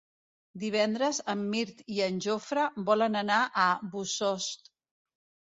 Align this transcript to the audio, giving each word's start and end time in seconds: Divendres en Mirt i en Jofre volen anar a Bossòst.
Divendres 0.61 1.19
en 1.33 1.43
Mirt 1.51 1.83
i 1.97 2.01
en 2.07 2.17
Jofre 2.27 2.65
volen 2.89 3.21
anar 3.23 3.39
a 3.65 3.69
Bossòst. 3.93 4.73